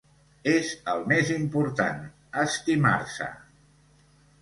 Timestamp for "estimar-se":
2.49-3.33